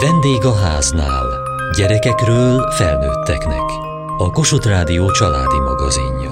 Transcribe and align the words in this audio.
Vendég 0.00 0.44
a 0.44 0.54
háznál. 0.54 1.26
Gyerekekről 1.76 2.70
felnőtteknek. 2.70 3.62
A 4.18 4.30
Kossuth 4.30 4.66
Rádió 4.66 5.10
családi 5.10 5.58
magazinja. 5.58 6.30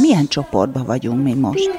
Milyen 0.00 0.26
csoportban 0.26 0.84
vagyunk 0.84 1.22
mi 1.22 1.34
most? 1.34 1.70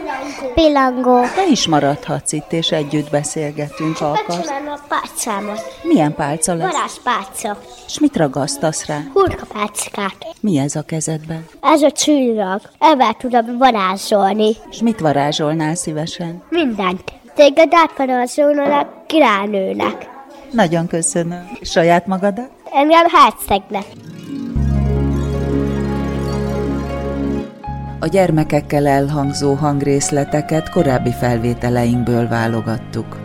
Pilangó. 0.54 1.22
Te 1.22 1.48
is 1.52 1.68
maradhatsz 1.68 2.32
itt, 2.32 2.52
és 2.52 2.72
együtt 2.72 3.10
beszélgetünk, 3.10 3.98
ha 3.98 4.06
akarsz. 4.06 4.48
A 4.48 4.80
pálcámat. 4.88 5.62
Milyen 5.84 6.16
pálca 6.16 6.54
lesz? 6.54 6.72
Varázspálca. 6.72 7.58
És 7.88 8.00
mit 8.00 8.16
ragasztasz 8.16 8.86
rá? 8.86 9.00
Hurkapáckát. 9.14 10.18
Mi 10.40 10.58
ez 10.58 10.76
a 10.76 10.82
kezedben? 10.82 11.46
Ez 11.62 11.82
a 11.82 11.92
csillag. 11.92 12.62
Ebben 12.80 13.16
tudom 13.18 13.58
varázsolni. 13.58 14.56
És 14.70 14.82
mit 14.82 15.00
varázsolnál 15.00 15.76
szívesen? 15.76 16.44
Mindent. 16.50 17.22
Téged 17.36 17.70
átvarázsolnak 17.72 19.08
királynőnek. 19.08 20.10
Nagyon 20.52 20.88
köszönöm. 20.88 21.50
Saját 21.62 22.08
magadat? 22.08 22.50
Engem 22.72 23.06
hercegnek. 23.08 23.86
A 28.00 28.08
gyermekekkel 28.08 28.88
elhangzó 28.88 29.54
hangrészleteket 29.54 30.70
korábbi 30.70 31.12
felvételeinkből 31.20 32.28
válogattuk. 32.28 33.23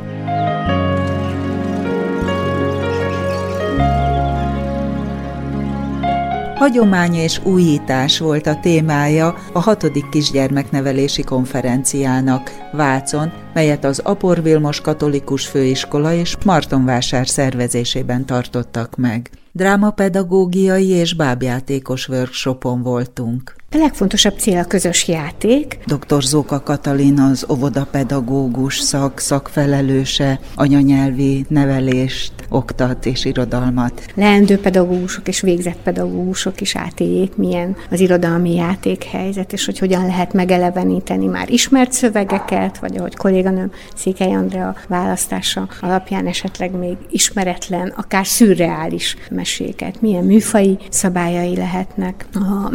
Hagyomány 6.59 7.15
és 7.15 7.41
újítás 7.45 8.19
volt 8.19 8.47
a 8.47 8.61
témája 8.61 9.35
a 9.53 9.59
hatodik 9.61 10.09
kisgyermeknevelési 10.09 11.23
konferenciának 11.23 12.51
Vácon, 12.73 13.33
melyet 13.55 13.85
az 13.85 13.99
Apor 13.99 14.43
Vilmos 14.43 14.81
Katolikus 14.81 15.47
Főiskola 15.47 16.13
és 16.13 16.37
Martonvásár 16.45 17.29
szervezésében 17.29 18.27
tartottak 18.27 18.97
meg. 18.97 19.31
Drámapedagógiai 19.53 20.89
és 20.89 21.15
bábjátékos 21.15 22.09
workshopon 22.09 22.83
voltunk. 22.83 23.58
A 23.71 23.77
legfontosabb 23.77 24.39
cél 24.39 24.59
a 24.59 24.65
közös 24.65 25.09
játék. 25.09 25.79
Dr. 25.87 26.23
Zóka 26.23 26.63
Katalin 26.63 27.19
az 27.19 27.47
óvodapedagógus 27.51 28.79
szak, 28.79 29.19
szakfelelőse, 29.19 30.41
anyanyelvi 30.55 31.45
nevelést, 31.49 32.33
oktat 32.49 33.07
és 33.07 33.25
irodalmat. 33.25 34.07
Leendő 34.15 34.59
pedagógusok 34.59 35.29
és 35.29 35.41
végzett 35.41 35.79
pedagógusok 35.83 36.61
is 36.61 36.77
átéljék, 36.77 37.37
milyen 37.37 37.77
az 37.91 38.01
irodalmi 38.01 38.55
játékhelyzet, 38.55 39.53
és 39.53 39.65
hogy 39.65 39.79
hogyan 39.79 40.07
lehet 40.07 40.33
megeleveníteni 40.33 41.27
már 41.27 41.51
ismert 41.51 41.93
szövegeket, 41.93 42.79
vagy 42.79 42.97
ahogy 42.97 43.17
kolléganőm 43.17 43.71
Székely 43.95 44.33
Andrea 44.33 44.75
választása 44.89 45.69
alapján 45.81 46.27
esetleg 46.27 46.71
még 46.71 46.97
ismeretlen, 47.11 47.93
akár 47.97 48.27
szürreális 48.27 49.17
meséket, 49.31 50.01
milyen 50.01 50.25
műfai 50.25 50.79
szabályai 50.91 51.57
lehetnek 51.57 52.27
a 52.35 52.71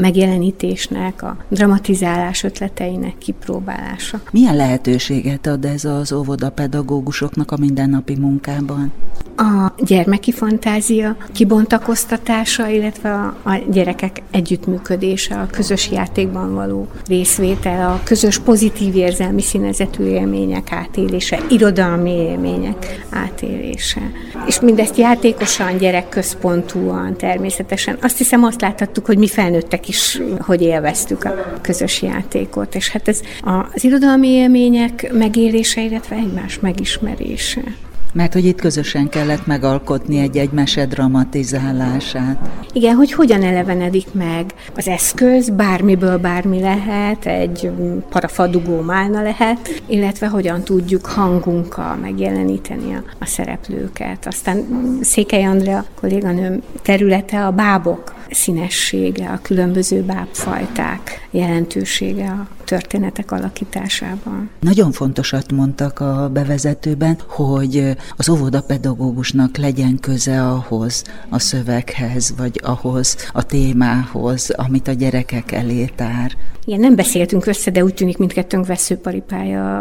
megjelenítésnek, 0.89 1.23
a 1.23 1.37
dramatizálás 1.49 2.43
ötleteinek 2.43 3.17
kipróbálása. 3.17 4.21
Milyen 4.31 4.55
lehetőséget 4.55 5.47
ad 5.47 5.65
ez 5.65 5.85
az 5.85 6.13
óvodapedagógusoknak 6.13 7.51
a 7.51 7.57
mindennapi 7.57 8.15
munkában? 8.15 8.91
A 9.37 9.73
gyermeki 9.77 10.31
fantázia 10.31 11.17
kibontakoztatása, 11.31 12.67
illetve 12.67 13.13
a, 13.13 13.49
a 13.49 13.61
gyerekek 13.71 14.21
együttműködése, 14.31 15.35
a 15.35 15.47
közös 15.51 15.91
játékban 15.91 16.53
való 16.53 16.87
részvétel, 17.07 17.89
a 17.89 18.01
közös 18.03 18.39
pozitív 18.39 18.95
érzelmi 18.95 19.41
színezetű 19.41 20.03
élmények 20.03 20.71
átélése, 20.71 21.39
irodalmi 21.49 22.11
élmények 22.11 23.05
átélése. 23.09 24.01
És 24.47 24.59
mindezt 24.59 24.97
játékosan, 24.97 25.77
gyerekközpontúan 25.77 27.17
természetesen. 27.17 27.97
Azt 28.01 28.17
hiszem 28.17 28.43
azt 28.43 28.61
láthattuk, 28.61 29.05
hogy 29.05 29.17
mi 29.17 29.27
felnőttek 29.27 29.87
is, 29.87 30.21
hogy 30.39 30.61
élveztük 30.73 31.23
a 31.23 31.59
közös 31.61 32.01
játékot, 32.01 32.75
és 32.75 32.89
hát 32.89 33.07
ez 33.07 33.21
az 33.41 33.83
irodalmi 33.83 34.27
élmények 34.27 35.11
megélése, 35.13 35.81
illetve 35.81 36.15
egymás 36.15 36.59
megismerése. 36.59 37.61
Mert 38.13 38.33
hogy 38.33 38.45
itt 38.45 38.61
közösen 38.61 39.09
kellett 39.09 39.45
megalkotni 39.45 40.19
egy-egy 40.19 40.51
mese 40.51 40.85
dramatizálását. 40.85 42.49
Igen, 42.73 42.95
hogy 42.95 43.11
hogyan 43.11 43.43
elevenedik 43.43 44.13
meg 44.13 44.53
az 44.75 44.87
eszköz, 44.87 45.49
bármiből 45.49 46.17
bármi 46.17 46.59
lehet, 46.59 47.25
egy 47.25 47.71
parafadugó 48.09 48.81
málna 48.81 49.21
lehet, 49.21 49.81
illetve 49.85 50.27
hogyan 50.27 50.63
tudjuk 50.63 51.05
hangunkkal 51.05 51.95
megjeleníteni 51.95 52.93
a, 52.93 53.03
a 53.19 53.25
szereplőket. 53.25 54.27
Aztán 54.27 54.65
Székely 55.01 55.43
Andrea 55.43 55.85
kolléganőm 55.99 56.61
területe 56.81 57.45
a 57.45 57.51
bábok 57.51 58.13
színessége, 58.33 59.29
a 59.29 59.39
különböző 59.41 60.01
bábfajták 60.01 61.27
jelentősége 61.31 62.29
a 62.29 62.47
történetek 62.63 63.31
alakításában. 63.31 64.49
Nagyon 64.59 64.91
fontosat 64.91 65.51
mondtak 65.51 65.99
a 65.99 66.29
bevezetőben, 66.33 67.17
hogy 67.27 67.95
az 68.15 68.29
óvodapedagógusnak 68.29 69.57
legyen 69.57 69.99
köze 69.99 70.47
ahhoz 70.47 71.03
a 71.29 71.39
szöveghez, 71.39 72.33
vagy 72.37 72.61
ahhoz 72.63 73.15
a 73.33 73.43
témához, 73.43 74.49
amit 74.49 74.87
a 74.87 74.91
gyerekek 74.91 75.51
elé 75.51 75.85
tár. 75.95 76.31
Igen, 76.65 76.79
nem 76.79 76.95
beszéltünk 76.95 77.45
össze, 77.45 77.71
de 77.71 77.83
úgy 77.83 77.93
tűnik 77.93 78.17
mindkettőnk 78.17 78.65
veszőparipája 78.65 79.79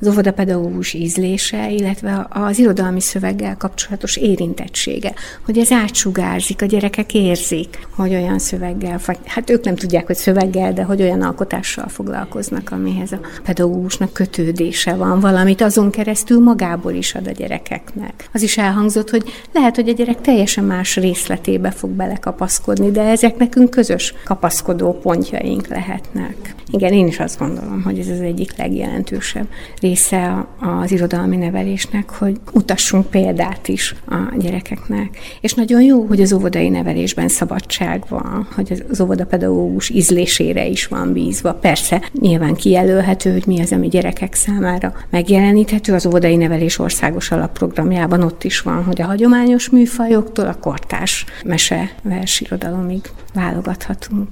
az 0.00 0.08
óvodapedagógus 0.08 0.92
ízlése, 0.92 1.70
illetve 1.70 2.26
az 2.30 2.58
irodalmi 2.58 3.00
szöveggel 3.00 3.56
kapcsolatos 3.56 4.16
érintettsége, 4.16 5.12
hogy 5.44 5.58
ez 5.58 5.72
átsugárzik, 5.72 6.62
a 6.62 6.66
gyerekek 6.66 7.14
érzik, 7.14 7.86
hogy 7.90 8.14
olyan 8.14 8.38
szöveggel, 8.38 9.00
hát 9.24 9.50
ők 9.50 9.64
nem 9.64 9.74
tudják, 9.74 10.06
hogy 10.06 10.16
szöveggel, 10.16 10.72
de 10.72 10.82
hogy 10.82 11.02
olyan 11.02 11.22
alkotással 11.22 11.88
foglalkoznak, 11.88 12.70
amihez 12.72 13.12
a 13.12 13.20
pedagógusnak 13.44 14.12
kötődése 14.12 14.94
van, 14.94 15.20
valamit 15.20 15.60
azon 15.60 15.90
keresztül 15.90 16.40
magából 16.40 16.92
is 16.92 17.14
ad 17.14 17.26
a 17.26 17.30
gyerekeknek. 17.30 18.28
Az 18.32 18.42
is 18.42 18.58
elhangzott, 18.58 19.10
hogy 19.10 19.24
lehet, 19.52 19.74
hogy 19.74 19.88
a 19.88 19.92
gyerek 19.92 20.20
teljesen 20.20 20.64
más 20.64 20.96
részletébe 20.96 21.70
fog 21.70 21.90
belekapaszkodni, 21.90 22.90
de 22.90 23.02
ezek 23.02 23.36
nekünk 23.36 23.70
közös 23.70 24.14
kapaszkodó 24.24 24.92
pontjaink 24.92 25.66
lehet 25.66 26.03
lehetnek. 26.12 26.54
Igen, 26.70 26.92
én 26.92 27.06
is 27.06 27.18
azt 27.20 27.38
gondolom, 27.38 27.82
hogy 27.82 27.98
ez 27.98 28.08
az 28.08 28.20
egyik 28.20 28.56
legjelentősebb 28.56 29.46
része 29.80 30.46
az 30.60 30.92
irodalmi 30.92 31.36
nevelésnek, 31.36 32.10
hogy 32.10 32.40
mutassunk 32.52 33.06
példát 33.06 33.68
is 33.68 33.94
a 34.08 34.16
gyerekeknek. 34.38 35.18
És 35.40 35.54
nagyon 35.54 35.82
jó, 35.82 36.04
hogy 36.04 36.20
az 36.20 36.32
óvodai 36.32 36.68
nevelésben 36.68 37.28
szabadság 37.28 38.04
van, 38.08 38.48
hogy 38.54 38.84
az 38.90 39.00
óvodapedagógus 39.00 39.90
ízlésére 39.90 40.66
is 40.66 40.86
van 40.86 41.12
bízva. 41.12 41.54
Persze, 41.54 42.02
nyilván 42.20 42.54
kijelölhető, 42.54 43.32
hogy 43.32 43.46
mi 43.46 43.60
az, 43.60 43.72
ami 43.72 43.88
gyerekek 43.88 44.34
számára 44.34 44.92
megjeleníthető. 45.10 45.94
Az 45.94 46.06
óvodai 46.06 46.36
nevelés 46.36 46.78
országos 46.78 47.30
alapprogramjában 47.30 48.22
ott 48.22 48.44
is 48.44 48.60
van, 48.60 48.84
hogy 48.84 49.00
a 49.00 49.06
hagyományos 49.06 49.68
műfajoktól 49.68 50.46
a 50.46 50.58
kortás 50.60 51.24
mese 51.44 51.90
versirodalomig 52.02 53.00
válogathatunk. 53.34 54.28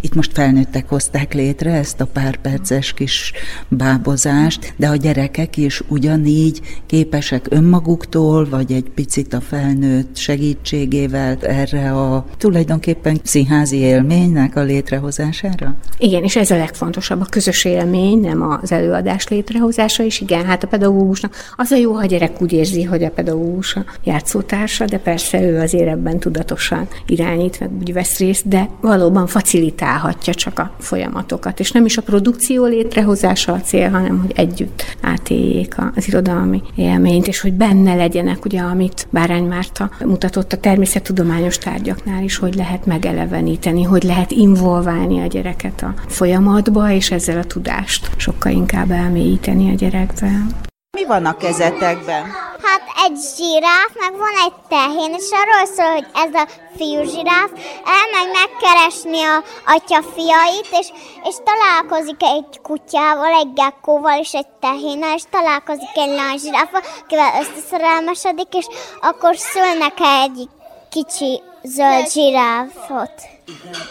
Itt 0.00 0.14
most 0.14 0.32
felnőttek 0.32 0.88
hozták 0.88 1.34
létre 1.34 1.72
ezt 1.72 2.00
a 2.00 2.06
pár 2.06 2.36
perces 2.36 2.92
kis 2.92 3.32
bábozást, 3.68 4.72
de 4.76 4.88
a 4.88 4.96
gyerekek 4.96 5.56
is 5.56 5.82
ugyanígy 5.88 6.60
képesek 6.86 7.46
önmaguktól, 7.50 8.48
vagy 8.48 8.72
egy 8.72 8.90
picit 8.94 9.34
a 9.34 9.40
felnőtt 9.40 10.16
segítségével 10.16 11.36
erre 11.40 11.92
a 11.92 12.26
tulajdonképpen 12.38 13.20
színházi 13.22 13.76
élménynek 13.76 14.56
a 14.56 14.62
létrehozására? 14.62 15.74
Igen, 15.98 16.22
és 16.22 16.36
ez 16.36 16.50
a 16.50 16.56
legfontosabb, 16.56 17.20
a 17.20 17.26
közös 17.30 17.64
élmény, 17.64 18.20
nem 18.20 18.58
az 18.62 18.72
előadás 18.72 19.28
létrehozása 19.28 20.02
is. 20.02 20.20
Igen, 20.20 20.44
hát 20.44 20.62
a 20.62 20.66
pedagógusnak 20.66 21.34
az 21.56 21.70
a 21.70 21.76
jó, 21.76 21.92
ha 21.92 22.00
a 22.00 22.06
gyerek 22.06 22.42
úgy 22.42 22.52
érzi, 22.52 22.82
hogy 22.82 23.02
a 23.02 23.10
pedagógus 23.10 23.76
a 23.76 23.84
játszótársa, 24.04 24.84
de 24.84 24.98
persze 24.98 25.42
ő 25.42 25.60
azért 25.60 25.88
ebben 25.88 26.18
tudatosan 26.18 26.88
irányít, 27.06 27.60
meg 27.60 27.70
úgy 27.80 27.92
vesz 27.92 28.18
részt, 28.18 28.48
de 28.48 28.68
valóban 28.80 29.26
facilitálhatja 29.90 30.34
csak 30.34 30.58
a 30.58 30.70
folyamatokat. 30.78 31.60
És 31.60 31.72
nem 31.72 31.84
is 31.84 31.96
a 31.96 32.02
produkció 32.02 32.64
létrehozása 32.64 33.52
a 33.52 33.60
cél, 33.60 33.90
hanem 33.90 34.20
hogy 34.20 34.32
együtt 34.36 34.84
átéljék 35.00 35.74
az 35.94 36.08
irodalmi 36.08 36.62
élményt, 36.74 37.26
és 37.26 37.40
hogy 37.40 37.52
benne 37.52 37.94
legyenek, 37.94 38.44
ugye, 38.44 38.60
amit 38.60 39.06
Bárány 39.10 39.44
Márta 39.44 39.90
mutatott 40.04 40.52
a 40.52 40.56
természettudományos 40.56 41.58
tárgyaknál 41.58 42.22
is, 42.22 42.36
hogy 42.36 42.54
lehet 42.54 42.86
megeleveníteni, 42.86 43.82
hogy 43.82 44.02
lehet 44.02 44.30
involválni 44.30 45.20
a 45.20 45.26
gyereket 45.26 45.82
a 45.82 45.94
folyamatba, 46.06 46.92
és 46.92 47.10
ezzel 47.10 47.38
a 47.38 47.44
tudást 47.44 48.10
sokkal 48.16 48.52
inkább 48.52 48.90
elmélyíteni 48.90 49.70
a 49.70 49.74
gyerekben. 49.74 50.68
Mi 50.92 51.04
van 51.04 51.26
a 51.26 51.36
kezetekben? 51.36 52.24
Hát 52.62 52.82
egy 53.06 53.18
zsiráf, 53.36 53.90
meg 53.94 54.16
van 54.18 54.34
egy 54.44 54.52
tehén, 54.68 55.14
és 55.14 55.28
arról 55.30 55.66
szól, 55.74 55.90
hogy 55.92 56.06
ez 56.14 56.34
a 56.34 56.48
fiú 56.76 57.02
zsiráf 57.02 57.50
elmegy 57.96 58.30
megkeresni 58.40 59.22
a 59.22 59.44
atya 59.66 60.02
fiait, 60.14 60.68
és, 60.70 60.88
és 61.24 61.34
találkozik 61.44 62.22
egy 62.22 62.60
kutyával, 62.62 63.32
egy 63.32 63.52
gekkóval 63.52 64.18
és 64.18 64.32
egy 64.32 64.46
tehénnel, 64.60 65.14
és 65.14 65.22
találkozik 65.30 65.94
egy 65.94 66.14
lány 66.14 66.38
zsiráfval, 66.38 66.82
akivel 67.02 67.40
összeszerelmesedik, 67.40 68.54
és 68.54 68.66
akkor 69.00 69.36
szülnek 69.36 69.98
egy 70.24 70.48
kicsi 70.90 71.42
zöld 71.62 72.10
zsiráfot. 72.10 73.14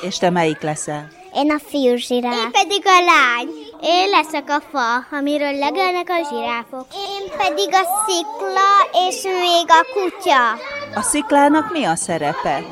És 0.01 0.17
te 0.17 0.29
melyik 0.29 0.61
leszel? 0.61 1.07
Én 1.33 1.51
a 1.51 1.59
fiú 1.69 1.95
zsiráf. 1.95 2.33
Én 2.33 2.51
pedig 2.51 2.83
a 2.85 2.99
lány. 3.03 3.58
Én 3.81 4.09
leszek 4.09 4.49
a 4.49 4.61
fa, 4.71 5.17
amiről 5.17 5.57
legelnek 5.57 6.09
a 6.09 6.27
zsiráfok. 6.29 6.85
Én 6.93 7.37
pedig 7.37 7.73
a 7.73 7.83
szikla, 8.05 8.71
és 9.07 9.23
még 9.23 9.65
a 9.67 9.85
kutya. 9.93 10.51
A 10.95 11.01
sziklának 11.01 11.71
mi 11.71 11.83
a 11.85 11.95
szerepe? 11.95 12.63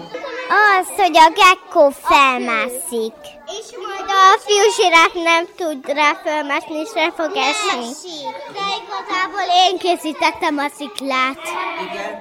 Az, 0.49 0.87
hogy 0.95 1.17
a 1.17 1.29
gekkó 1.29 1.89
felmászik. 1.89 3.15
És 3.59 3.67
majd 3.83 4.09
a 4.09 4.39
fiú 4.45 4.71
zsiráf 4.75 5.13
nem 5.13 5.45
tud 5.57 5.93
rá 5.93 6.13
felmászni, 6.23 6.79
és 6.79 6.89
rá 6.93 7.09
fog 7.15 7.31
esni. 7.35 7.87
De 8.53 8.65
igazából 8.81 9.47
én 9.67 9.77
készítettem 9.77 10.57
a 10.57 10.67
sziklát. 10.77 11.41
Igen. 11.85 12.11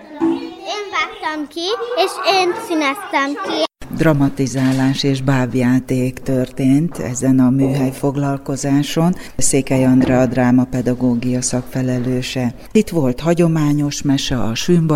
Én 0.75 0.85
vágtam 0.91 1.49
ki, 1.49 1.69
és 1.97 2.11
én 2.32 2.55
színeztem 2.67 3.43
ki 3.43 3.66
dramatizálás 3.97 5.03
és 5.03 5.23
bábjáték 5.23 6.19
történt 6.19 6.99
ezen 6.99 7.38
a 7.38 7.50
műhely 7.50 7.93
foglalkozáson. 7.93 9.15
Székely 9.37 9.85
Andrea 9.85 10.21
a 10.21 10.27
drámapedagógia 10.27 11.43
szakfelelőse. 11.43 12.55
Itt 12.73 12.88
volt 12.88 13.21
hagyományos 13.21 14.03
mese, 14.03 14.41
a 14.41 14.55
Sűn 14.55 14.91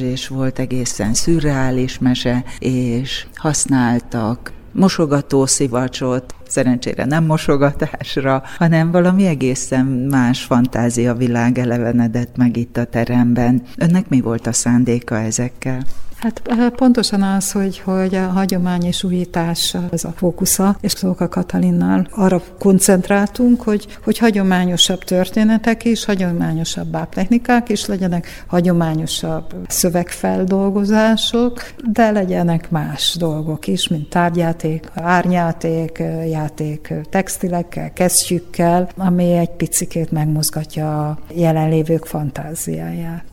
és 0.00 0.28
volt 0.28 0.58
egészen 0.58 1.14
szürreális 1.14 1.98
mese, 1.98 2.44
és 2.58 3.26
használtak 3.34 4.52
mosogató 4.72 5.46
szivacsot, 5.46 6.34
szerencsére 6.48 7.04
nem 7.04 7.24
mosogatásra, 7.24 8.42
hanem 8.58 8.90
valami 8.90 9.26
egészen 9.26 9.86
más 9.86 10.42
fantáziavilág 10.42 11.58
elevenedett 11.58 12.36
meg 12.36 12.56
itt 12.56 12.76
a 12.76 12.84
teremben. 12.84 13.62
Önnek 13.76 14.08
mi 14.08 14.20
volt 14.20 14.46
a 14.46 14.52
szándéka 14.52 15.18
ezekkel? 15.18 15.82
Hát 16.20 16.42
pontosan 16.76 17.22
az, 17.22 17.52
hogy, 17.52 17.78
hogy 17.78 18.14
a 18.14 18.26
hagyomány 18.26 18.84
és 18.84 19.04
újítás 19.04 19.76
az 19.90 20.04
a 20.04 20.12
fókusza, 20.16 20.76
és 20.80 20.92
Szóka 20.92 21.28
Katalinnal 21.28 22.06
arra 22.10 22.42
koncentráltunk, 22.58 23.62
hogy, 23.62 23.86
hogy 24.04 24.18
hagyományosabb 24.18 25.04
történetek 25.04 25.84
is, 25.84 26.04
hagyományosabb 26.04 26.86
bábtechnikák 26.86 27.68
is 27.68 27.86
legyenek, 27.86 28.44
hagyományosabb 28.46 29.54
szövegfeldolgozások, 29.68 31.62
de 31.92 32.10
legyenek 32.10 32.70
más 32.70 33.16
dolgok 33.18 33.66
is, 33.66 33.88
mint 33.88 34.08
tárgyjáték, 34.08 34.90
árnyáték, 34.94 36.02
játék 36.30 36.94
textilekkel, 37.10 37.92
kesztyűkkel, 37.92 38.88
ami 38.96 39.32
egy 39.32 39.50
picikét 39.50 40.10
megmozgatja 40.10 41.08
a 41.08 41.18
jelenlévők 41.34 42.04
fantáziáját. 42.04 43.29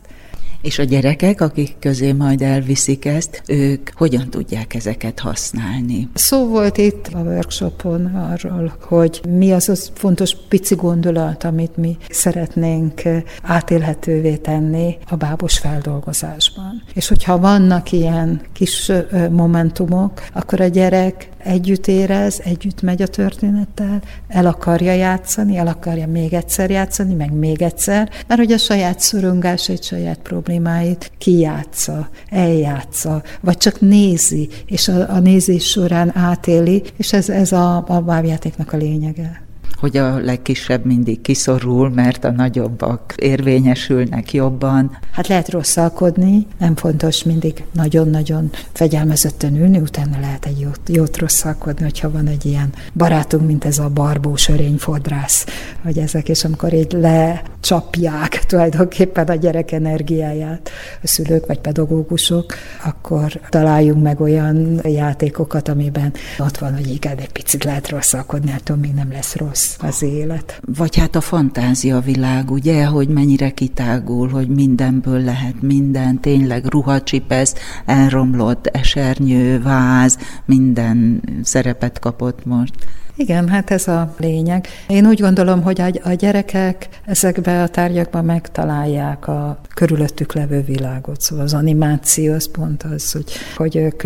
És 0.62 0.78
a 0.78 0.82
gyerekek, 0.82 1.40
akik 1.40 1.76
közé 1.78 2.12
majd 2.12 2.42
elviszik 2.42 3.04
ezt, 3.04 3.42
ők 3.46 3.90
hogyan 3.94 4.30
tudják 4.30 4.74
ezeket 4.74 5.18
használni? 5.18 6.08
Szó 6.14 6.46
volt 6.46 6.78
itt 6.78 7.06
a 7.12 7.18
workshopon 7.18 8.06
arról, 8.06 8.76
hogy 8.80 9.20
mi 9.28 9.52
az 9.52 9.68
az 9.68 9.90
fontos 9.94 10.36
pici 10.48 10.74
gondolat, 10.74 11.44
amit 11.44 11.76
mi 11.76 11.96
szeretnénk 12.08 13.02
átélhetővé 13.42 14.36
tenni 14.36 14.96
a 15.08 15.16
bábos 15.16 15.58
feldolgozásban. 15.58 16.82
És 16.94 17.08
hogyha 17.08 17.38
vannak 17.38 17.92
ilyen 17.92 18.40
kis 18.52 18.92
momentumok, 19.30 20.22
akkor 20.32 20.60
a 20.60 20.66
gyerek 20.66 21.28
együtt 21.48 21.86
érez, 21.86 22.40
együtt 22.44 22.82
megy 22.82 23.02
a 23.02 23.06
történettel, 23.06 24.02
el 24.28 24.46
akarja 24.46 24.92
játszani, 24.92 25.56
el 25.56 25.66
akarja 25.66 26.06
még 26.06 26.32
egyszer 26.32 26.70
játszani, 26.70 27.14
meg 27.14 27.32
még 27.32 27.62
egyszer, 27.62 28.10
mert 28.26 28.40
hogy 28.40 28.52
a 28.52 28.58
saját 28.58 29.00
szorongásait, 29.00 29.82
saját 29.82 30.18
problémáit 30.18 31.10
kijátsza, 31.18 32.08
eljátsza, 32.30 33.22
vagy 33.40 33.56
csak 33.56 33.80
nézi, 33.80 34.48
és 34.66 34.88
a, 34.88 35.10
a 35.14 35.18
nézés 35.18 35.64
során 35.64 36.16
átéli, 36.16 36.82
és 36.96 37.12
ez, 37.12 37.28
ez 37.28 37.52
a, 37.52 37.84
a 37.86 38.00
bábjátéknak 38.00 38.72
a 38.72 38.76
lényege 38.76 39.47
hogy 39.80 39.96
a 39.96 40.18
legkisebb 40.18 40.84
mindig 40.84 41.20
kiszorul, 41.20 41.90
mert 41.90 42.24
a 42.24 42.30
nagyobbak 42.30 43.14
érvényesülnek 43.16 44.32
jobban. 44.32 44.98
Hát 45.12 45.28
lehet 45.28 45.50
rosszalkodni, 45.50 46.46
nem 46.58 46.76
fontos 46.76 47.22
mindig 47.22 47.64
nagyon-nagyon 47.72 48.50
fegyelmezetten 48.72 49.56
ülni, 49.56 49.78
utána 49.78 50.20
lehet 50.20 50.46
egy 50.46 50.60
jót, 50.60 50.80
jót 50.86 51.16
rosszalkodni, 51.16 51.82
hogyha 51.82 52.10
van 52.10 52.26
egy 52.26 52.46
ilyen 52.46 52.72
barátunk, 52.94 53.46
mint 53.46 53.64
ez 53.64 53.78
a 53.78 53.88
barbó 53.88 54.36
sörényfodrász, 54.36 55.46
hogy 55.82 55.98
ezek, 55.98 56.28
és 56.28 56.44
amikor 56.44 56.72
így 56.72 56.92
lecsapják 56.92 58.44
tulajdonképpen 58.46 59.26
a 59.26 59.34
gyerek 59.34 59.72
energiáját, 59.72 60.70
a 61.02 61.06
szülők 61.06 61.46
vagy 61.46 61.58
pedagógusok, 61.58 62.54
akkor 62.84 63.40
találjunk 63.48 64.02
meg 64.02 64.20
olyan 64.20 64.80
játékokat, 64.84 65.68
amiben 65.68 66.12
ott 66.38 66.58
van, 66.58 66.74
hogy 66.74 66.90
igen, 66.90 67.18
egy 67.18 67.32
picit 67.32 67.64
lehet 67.64 67.88
rosszalkodni, 67.88 68.52
attól 68.52 68.76
még 68.76 68.94
nem 68.94 69.12
lesz 69.12 69.36
rossz 69.36 69.67
az 69.80 70.02
élet. 70.02 70.60
Vagy 70.76 70.96
hát 70.96 71.16
a 71.16 71.20
fantázia 71.20 72.00
világ, 72.00 72.50
ugye, 72.50 72.84
hogy 72.84 73.08
mennyire 73.08 73.50
kitágul, 73.50 74.28
hogy 74.28 74.48
mindenből 74.48 75.20
lehet 75.20 75.62
minden, 75.62 76.20
tényleg 76.20 76.64
ruhacsipesz, 76.64 77.54
elromlott 77.86 78.66
esernyő, 78.66 79.62
váz, 79.62 80.18
minden 80.44 81.22
szerepet 81.42 81.98
kapott 81.98 82.44
most. 82.44 82.74
Igen, 83.18 83.48
hát 83.48 83.70
ez 83.70 83.88
a 83.88 84.14
lényeg. 84.18 84.66
Én 84.88 85.06
úgy 85.06 85.20
gondolom, 85.20 85.62
hogy 85.62 85.80
a, 86.04 86.12
gyerekek 86.12 86.88
ezekbe 87.04 87.62
a 87.62 87.68
tárgyakban 87.68 88.24
megtalálják 88.24 89.28
a 89.28 89.60
körülöttük 89.74 90.32
levő 90.32 90.60
világot. 90.60 91.20
Szóval 91.20 91.44
az 91.44 91.54
animáció 91.54 92.34
az 92.34 92.50
pont 92.50 92.82
az, 92.82 93.12
hogy, 93.12 93.32
hogy 93.56 93.76
ők 93.76 94.04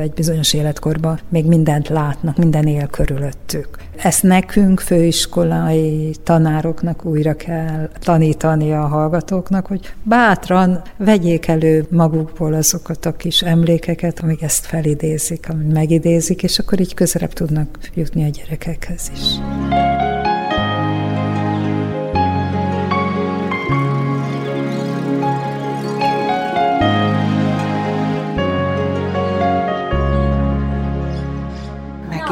egy 0.00 0.12
bizonyos 0.12 0.52
életkorban 0.52 1.18
még 1.28 1.46
mindent 1.46 1.88
látnak, 1.88 2.36
minden 2.36 2.66
él 2.66 2.86
körülöttük. 2.86 3.68
Ezt 3.96 4.22
nekünk, 4.22 4.80
főiskolai 4.80 6.14
tanároknak 6.22 7.04
újra 7.04 7.34
kell 7.34 7.88
tanítani 8.00 8.72
a 8.72 8.86
hallgatóknak, 8.86 9.66
hogy 9.66 9.92
bátran 10.02 10.82
vegyék 10.96 11.46
elő 11.46 11.86
magukból 11.90 12.54
azokat 12.54 13.06
a 13.06 13.16
kis 13.16 13.42
emlékeket, 13.42 14.20
amik 14.20 14.42
ezt 14.42 14.66
felidézik, 14.66 15.48
amik 15.48 15.72
megidézik, 15.72 16.42
és 16.42 16.58
akkor 16.58 16.80
így 16.80 16.94
közelebb 16.94 17.32
tudnak 17.32 17.78
jutni 17.94 18.24
a 18.24 18.31
gyerekekhez 18.32 19.10
is. 19.14 19.38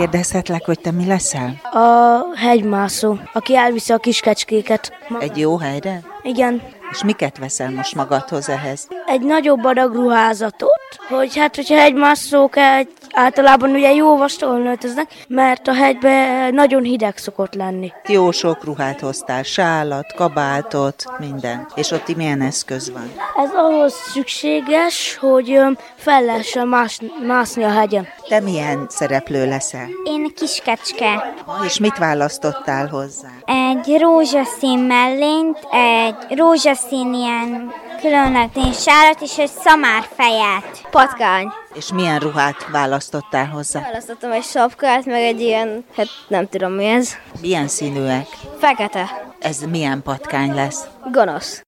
Kérdezhetlek, 0.00 0.64
hogy 0.64 0.80
te 0.80 0.90
mi 0.90 1.06
leszel? 1.06 1.60
A 1.62 2.20
hegymászó, 2.36 3.16
aki 3.32 3.56
elviszi 3.56 3.92
a 3.92 3.98
kiskecskéket. 3.98 4.92
Egy 5.18 5.38
jó 5.38 5.56
helyre? 5.56 6.00
Igen. 6.22 6.62
És 6.90 7.04
miket 7.04 7.38
veszel 7.38 7.70
most 7.70 7.94
magadhoz 7.94 8.48
ehhez? 8.48 8.88
Egy 9.10 9.20
nagyobb 9.20 9.64
adag 9.64 9.94
ruházatot, 9.94 10.80
hogy 11.08 11.36
hát, 11.36 11.56
hogyha 11.56 11.76
hegymászók 11.76 12.56
egy 12.56 12.88
általában 13.12 13.70
ugye 13.70 13.94
jó 13.94 14.16
vastagon 14.16 14.66
öltöznek, 14.66 15.10
mert 15.28 15.68
a 15.68 15.74
hegyben 15.74 16.54
nagyon 16.54 16.82
hideg 16.82 17.16
szokott 17.16 17.54
lenni. 17.54 17.92
Jó 18.06 18.30
sok 18.30 18.64
ruhát 18.64 19.00
hoztál, 19.00 19.42
sálat, 19.42 20.14
kabátot, 20.16 21.04
minden. 21.18 21.66
És 21.74 21.90
ott 21.90 22.16
milyen 22.16 22.40
eszköz 22.40 22.92
van? 22.92 23.12
Ez 23.36 23.50
ahhoz 23.54 23.92
szükséges, 23.92 25.16
hogy 25.20 25.60
fel 25.96 26.22
lehessen 26.22 26.68
más, 26.68 26.98
mászni 27.26 27.64
a 27.64 27.70
hegyen. 27.70 28.08
Te 28.28 28.40
milyen 28.40 28.86
szereplő 28.88 29.46
leszel? 29.46 29.88
Én 30.04 30.32
kiskecske. 30.34 31.34
És 31.64 31.78
mit 31.78 31.98
választottál 31.98 32.88
hozzá? 32.88 33.28
Egy 33.44 33.98
rózsaszín 34.00 34.78
mellényt, 34.78 35.58
egy 35.70 36.38
rózsaszín 36.38 37.14
ilyen 37.14 37.72
különleges 38.00 38.86
sárat 39.00 39.20
és 39.20 39.38
egy 39.38 39.50
szamárfejet. 39.50 40.88
Patkány. 40.90 41.52
És 41.74 41.92
milyen 41.92 42.18
ruhát 42.18 42.66
választottál 42.72 43.46
hozzá? 43.46 43.80
Választottam 43.80 44.32
egy 44.32 44.42
sapkát, 44.42 45.04
meg 45.04 45.22
egy 45.22 45.40
ilyen, 45.40 45.84
hát 45.96 46.06
nem 46.28 46.48
tudom 46.48 46.72
mi 46.72 46.84
ez. 46.84 47.16
Milyen 47.40 47.68
színűek? 47.68 48.26
Fekete. 48.58 49.32
Ez 49.38 49.60
milyen 49.60 50.02
patkány 50.02 50.54
lesz? 50.54 50.84
Gonosz. 51.12 51.62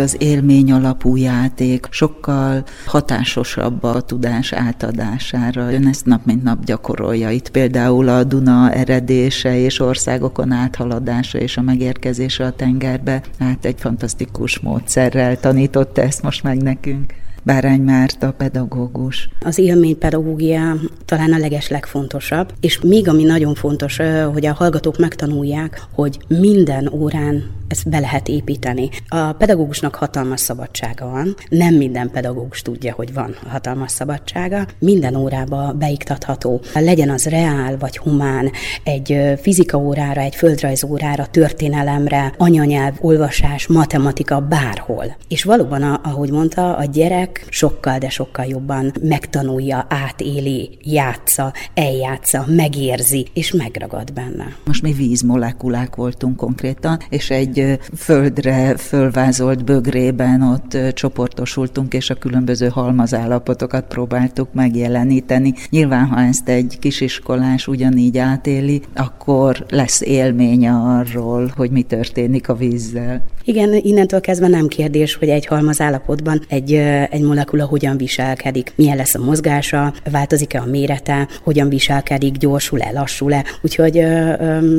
Az 0.00 0.16
élmény 0.18 0.72
alapú 0.72 1.16
játék 1.16 1.86
sokkal 1.90 2.64
hatásosabb 2.86 3.82
a 3.82 4.00
tudás 4.00 4.52
átadására. 4.52 5.72
Ön 5.72 5.86
ezt 5.86 6.06
nap 6.06 6.24
mint 6.24 6.42
nap 6.42 6.64
gyakorolja. 6.64 7.30
Itt 7.30 7.50
például 7.50 8.08
a 8.08 8.24
Duna 8.24 8.72
eredése 8.72 9.58
és 9.58 9.80
országokon 9.80 10.52
áthaladása 10.52 11.38
és 11.38 11.56
a 11.56 11.62
megérkezése 11.62 12.44
a 12.44 12.52
tengerbe, 12.52 13.22
hát 13.38 13.64
egy 13.64 13.76
fantasztikus 13.78 14.58
módszerrel 14.58 15.40
tanította 15.40 16.02
ezt 16.02 16.22
most 16.22 16.42
meg 16.42 16.62
nekünk. 16.62 17.14
Bárány 17.42 17.80
Márta 17.80 18.32
pedagógus. 18.32 19.28
Az 19.40 19.58
élménypedagógia 19.58 20.76
talán 21.04 21.32
a 21.32 21.38
leges 21.38 21.68
legfontosabb, 21.68 22.52
és 22.60 22.80
még 22.80 23.08
ami 23.08 23.22
nagyon 23.22 23.54
fontos, 23.54 23.96
hogy 24.32 24.46
a 24.46 24.52
hallgatók 24.52 24.98
megtanulják, 24.98 25.82
hogy 25.94 26.18
minden 26.28 26.88
órán 26.92 27.58
ezt 27.70 27.88
be 27.88 27.98
lehet 27.98 28.28
építeni. 28.28 28.88
A 29.08 29.32
pedagógusnak 29.32 29.94
hatalmas 29.94 30.40
szabadsága 30.40 31.10
van. 31.10 31.36
Nem 31.48 31.74
minden 31.74 32.10
pedagógus 32.10 32.62
tudja, 32.62 32.92
hogy 32.92 33.12
van 33.14 33.36
hatalmas 33.48 33.90
szabadsága. 33.90 34.66
Minden 34.78 35.14
órába 35.14 35.72
beiktatható. 35.72 36.60
Legyen 36.74 37.10
az 37.10 37.24
reál 37.26 37.78
vagy 37.78 37.98
humán, 37.98 38.50
egy 38.84 39.38
fizika 39.40 39.78
órára, 39.78 40.20
egy 40.20 40.34
földrajz 40.34 40.84
órára, 40.84 41.26
történelemre, 41.26 42.34
anyanyelv, 42.38 42.94
olvasás, 43.00 43.66
matematika, 43.66 44.40
bárhol. 44.40 45.16
És 45.28 45.44
valóban, 45.44 45.82
ahogy 45.82 46.30
mondta, 46.30 46.76
a 46.76 46.84
gyerek 46.84 47.46
sokkal, 47.48 47.98
de 47.98 48.08
sokkal 48.08 48.44
jobban 48.44 48.92
megtanulja, 49.02 49.86
átéli, 49.88 50.78
játsza, 50.82 51.52
eljátsza, 51.74 52.44
megérzi, 52.46 53.26
és 53.34 53.52
megragad 53.52 54.12
benne. 54.12 54.56
Most 54.64 54.82
mi 54.82 54.92
vízmolekulák 54.92 55.96
voltunk 55.96 56.36
konkrétan, 56.36 56.98
és 57.08 57.30
egy 57.30 57.59
földre 57.96 58.76
fölvázolt 58.76 59.64
bögrében 59.64 60.42
ott 60.42 60.94
csoportosultunk, 60.94 61.94
és 61.94 62.10
a 62.10 62.14
különböző 62.14 62.68
halmazállapotokat 62.68 63.84
próbáltuk 63.84 64.52
megjeleníteni. 64.52 65.54
Nyilván, 65.70 66.06
ha 66.06 66.20
ezt 66.20 66.48
egy 66.48 66.76
kisiskolás 66.80 67.66
ugyanígy 67.66 68.18
átéli, 68.18 68.82
akkor 68.94 69.66
lesz 69.68 70.00
élménye 70.00 70.72
arról, 70.72 71.52
hogy 71.56 71.70
mi 71.70 71.82
történik 71.82 72.48
a 72.48 72.54
vízzel. 72.54 73.24
Igen, 73.44 73.74
innentől 73.74 74.20
kezdve 74.20 74.48
nem 74.48 74.66
kérdés, 74.66 75.14
hogy 75.14 75.28
egy 75.28 75.46
halmazállapotban 75.46 76.40
egy, 76.48 76.72
egy 77.10 77.22
molekula 77.22 77.64
hogyan 77.64 77.96
viselkedik, 77.96 78.72
milyen 78.76 78.96
lesz 78.96 79.14
a 79.14 79.24
mozgása, 79.24 79.94
változik-e 80.10 80.60
a 80.60 80.66
mérete, 80.66 81.28
hogyan 81.42 81.68
viselkedik, 81.68 82.36
gyorsul-e, 82.36 82.90
lassul-e. 82.92 83.44
Úgyhogy 83.62 84.04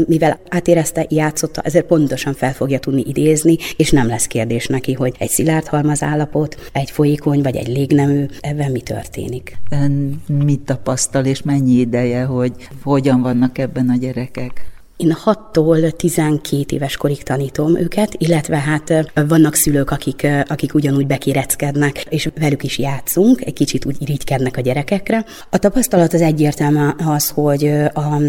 mivel 0.07 0.39
átérezte, 0.49 1.05
játszotta, 1.09 1.61
ezért 1.61 1.85
pontosan 1.85 2.33
fel 2.33 2.53
fogja 2.71 2.91
tudni 2.91 3.03
idézni, 3.09 3.57
és 3.77 3.91
nem 3.91 4.07
lesz 4.07 4.25
kérdés 4.27 4.67
neki, 4.67 4.93
hogy 4.93 5.15
egy 5.17 5.29
szilárd 5.29 5.67
halmazállapot, 5.67 6.69
egy 6.73 6.91
folyékony 6.91 7.41
vagy 7.41 7.55
egy 7.55 7.67
légnemű, 7.67 8.25
ebben 8.39 8.71
mi 8.71 8.81
történik. 8.81 9.57
Ön 9.69 10.21
mit 10.27 10.59
tapasztal, 10.59 11.25
és 11.25 11.41
mennyi 11.41 11.73
ideje, 11.73 12.23
hogy 12.23 12.51
hogyan 12.83 13.21
vannak 13.21 13.57
ebben 13.57 13.89
a 13.89 13.95
gyerekek? 13.95 14.71
Én 15.01 15.17
6-tól 15.25 15.91
12 15.91 16.75
éves 16.75 16.97
korig 16.97 17.23
tanítom 17.23 17.77
őket, 17.77 18.13
illetve 18.17 18.57
hát 18.57 19.11
vannak 19.27 19.55
szülők, 19.55 19.91
akik, 19.91 20.27
akik 20.47 20.73
ugyanúgy 20.73 21.07
bekéreckednek, 21.07 22.05
és 22.09 22.29
velük 22.39 22.63
is 22.63 22.77
játszunk, 22.77 23.45
egy 23.45 23.53
kicsit 23.53 23.85
úgy 23.85 23.95
irigykednek 23.99 24.57
a 24.57 24.61
gyerekekre. 24.61 25.25
A 25.49 25.57
tapasztalat 25.57 26.13
az 26.13 26.21
egyértelmű 26.21 26.87
az, 27.05 27.29
hogy 27.29 27.73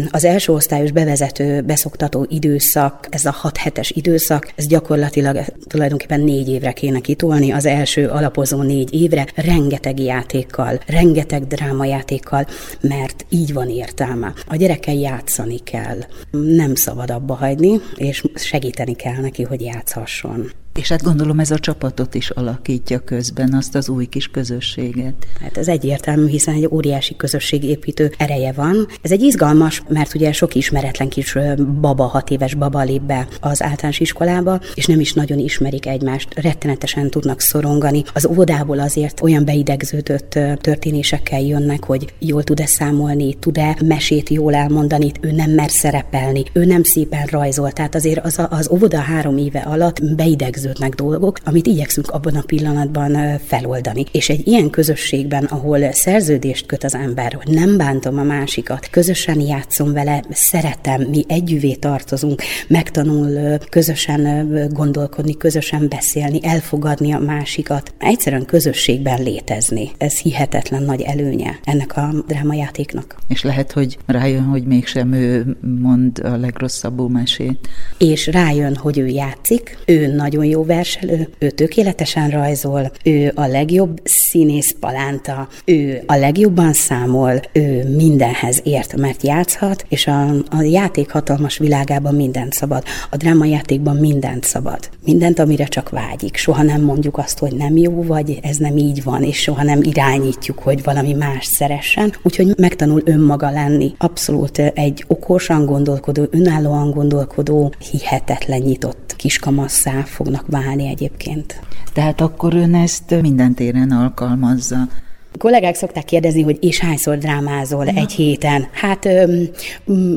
az 0.09 0.25
első 0.25 0.53
osztályos 0.53 0.91
bevezető, 0.91 1.61
beszoktató 1.61 2.25
időszak, 2.29 3.07
ez 3.09 3.25
a 3.25 3.31
6 3.31 3.57
hetes 3.57 3.91
időszak, 3.91 4.51
ez 4.55 4.67
gyakorlatilag 4.67 5.39
tulajdonképpen 5.67 6.21
négy 6.21 6.49
évre 6.49 6.71
kéne 6.71 6.99
kitolni, 6.99 7.51
az 7.51 7.65
első 7.65 8.07
alapozó 8.07 8.61
négy 8.61 8.93
évre, 8.93 9.25
rengeteg 9.35 9.99
játékkal, 9.99 10.79
rengeteg 10.87 11.47
drámajátékkal, 11.47 12.47
mert 12.81 13.25
így 13.29 13.53
van 13.53 13.69
értelme. 13.69 14.33
A 14.47 14.55
gyerekkel 14.55 14.95
játszani 14.95 15.57
kell. 15.57 15.97
Nem 16.31 16.62
nem 16.63 16.75
szabad 16.75 17.11
abba 17.11 17.33
hagyni, 17.33 17.79
és 17.95 18.23
segíteni 18.35 18.93
kell 18.95 19.21
neki, 19.21 19.43
hogy 19.43 19.61
játszhasson. 19.61 20.51
És 20.79 20.89
hát 20.89 21.03
gondolom 21.03 21.39
ez 21.39 21.51
a 21.51 21.59
csapatot 21.59 22.15
is 22.15 22.29
alakítja 22.29 22.99
közben, 22.99 23.53
azt 23.53 23.75
az 23.75 23.89
új 23.89 24.05
kis 24.05 24.27
közösséget. 24.27 25.13
Hát 25.41 25.57
ez 25.57 25.67
egyértelmű, 25.67 26.27
hiszen 26.27 26.53
egy 26.53 26.67
óriási 26.71 27.15
közösségépítő 27.15 28.11
ereje 28.17 28.51
van. 28.51 28.87
Ez 29.01 29.11
egy 29.11 29.21
izgalmas, 29.21 29.83
mert 29.87 30.15
ugye 30.15 30.31
sok 30.31 30.55
ismeretlen 30.55 31.09
kis 31.09 31.37
baba, 31.81 32.03
hat 32.03 32.29
éves 32.29 32.53
baba 32.53 32.81
lép 32.81 33.01
be 33.01 33.27
az 33.39 33.63
általános 33.63 33.99
iskolába, 33.99 34.59
és 34.73 34.85
nem 34.85 34.99
is 34.99 35.13
nagyon 35.13 35.39
ismerik 35.39 35.85
egymást, 35.85 36.39
rettenetesen 36.39 37.09
tudnak 37.09 37.41
szorongani. 37.41 38.03
Az 38.13 38.25
óvodából 38.25 38.79
azért 38.79 39.21
olyan 39.21 39.45
beidegződött 39.45 40.39
történésekkel 40.61 41.41
jönnek, 41.41 41.83
hogy 41.83 42.13
jól 42.19 42.43
tud-e 42.43 42.65
számolni, 42.65 43.33
tud-e 43.33 43.77
mesét 43.85 44.29
jól 44.29 44.55
elmondani, 44.55 45.11
ő 45.21 45.31
nem 45.31 45.51
mer 45.51 45.69
szerepelni, 45.69 46.43
ő 46.53 46.65
nem 46.65 46.83
szépen 46.83 47.25
rajzol. 47.25 47.71
Tehát 47.71 47.95
azért 47.95 48.25
az, 48.25 48.41
az 48.49 48.69
óvoda 48.69 48.99
három 48.99 49.37
éve 49.37 49.59
alatt 49.59 50.15
beidegződött 50.15 50.61
érződnek 50.63 50.95
dolgok, 50.95 51.37
amit 51.43 51.67
igyekszünk 51.67 52.09
abban 52.09 52.35
a 52.35 52.41
pillanatban 52.41 53.39
feloldani. 53.45 54.05
És 54.11 54.29
egy 54.29 54.47
ilyen 54.47 54.69
közösségben, 54.69 55.43
ahol 55.43 55.91
szerződést 55.91 56.65
köt 56.65 56.83
az 56.83 56.95
ember, 56.95 57.33
hogy 57.43 57.53
nem 57.53 57.77
bántom 57.77 58.17
a 58.17 58.23
másikat, 58.23 58.89
közösen 58.89 59.39
játszom 59.39 59.93
vele, 59.93 60.23
szeretem, 60.29 61.01
mi 61.01 61.23
együvé 61.27 61.73
tartozunk, 61.73 62.41
megtanul 62.67 63.57
közösen 63.69 64.47
gondolkodni, 64.73 65.37
közösen 65.37 65.87
beszélni, 65.89 66.39
elfogadni 66.43 67.13
a 67.13 67.19
másikat, 67.19 67.93
egyszerűen 67.99 68.45
közösségben 68.45 69.23
létezni. 69.23 69.91
Ez 69.97 70.17
hihetetlen 70.17 70.83
nagy 70.83 71.01
előnye 71.01 71.59
ennek 71.63 71.97
a 71.97 72.13
drámajátéknak. 72.27 73.15
És 73.27 73.43
lehet, 73.43 73.71
hogy 73.71 73.97
rájön, 74.05 74.43
hogy 74.43 74.63
mégsem 74.63 75.13
ő 75.13 75.57
mond 75.81 76.19
a 76.19 76.37
legrosszabbul 76.37 77.09
mesét. 77.09 77.69
És 77.97 78.27
rájön, 78.27 78.75
hogy 78.75 78.97
ő 78.97 79.07
játszik, 79.07 79.77
ő 79.85 80.07
nagyon 80.07 80.45
jó 80.53 80.63
verselő, 80.63 81.29
ő 81.37 81.49
tökéletesen 81.49 82.29
rajzol, 82.29 82.91
ő 83.03 83.31
a 83.35 83.45
legjobb 83.45 84.01
színész 84.03 84.75
palánta, 84.79 85.47
ő 85.65 86.03
a 86.05 86.15
legjobban 86.15 86.73
számol, 86.73 87.39
ő 87.53 87.95
mindenhez 87.95 88.61
ért, 88.63 88.95
mert 88.95 89.23
játszhat, 89.23 89.85
és 89.89 90.07
a, 90.07 90.29
a 90.29 90.61
játék 90.61 91.11
hatalmas 91.11 91.57
világában 91.57 92.15
mindent 92.15 92.53
szabad. 92.53 92.83
A 93.09 93.17
drámajátékban 93.17 93.95
mindent 93.95 94.43
szabad. 94.43 94.89
Mindent, 95.05 95.39
amire 95.39 95.65
csak 95.65 95.89
vágyik. 95.89 96.35
Soha 96.35 96.63
nem 96.63 96.81
mondjuk 96.81 97.17
azt, 97.17 97.39
hogy 97.39 97.55
nem 97.55 97.77
jó 97.77 98.03
vagy, 98.03 98.39
ez 98.41 98.57
nem 98.57 98.77
így 98.77 99.03
van, 99.03 99.23
és 99.23 99.37
soha 99.37 99.63
nem 99.63 99.79
irányítjuk, 99.83 100.59
hogy 100.59 100.83
valami 100.83 101.13
más 101.13 101.45
szeressen. 101.45 102.13
Úgyhogy 102.23 102.53
megtanul 102.57 103.01
önmaga 103.05 103.49
lenni. 103.49 103.93
Abszolút 103.97 104.57
egy 104.57 105.03
okosan 105.07 105.65
gondolkodó, 105.65 106.27
önállóan 106.31 106.91
gondolkodó, 106.91 107.73
hihetetlen 107.91 108.59
nyitott 108.59 109.13
kiskamasszá 109.23 110.03
fognak 110.05 110.42
válni 110.45 110.87
egyébként. 110.87 111.59
Tehát 111.93 112.21
akkor 112.21 112.53
ön 112.53 112.75
ezt 112.75 113.21
minden 113.21 113.53
téren 113.53 113.91
alkalmazza. 113.91 114.87
A 115.33 115.37
kollégák 115.37 115.75
szokták 115.75 116.05
kérdezni, 116.05 116.41
hogy 116.41 116.57
és 116.61 116.79
hányszor 116.79 117.17
drámázol 117.17 117.85
ja. 117.85 117.93
egy 117.95 118.11
héten? 118.11 118.67
Hát 118.71 119.05
öm, 119.05 119.49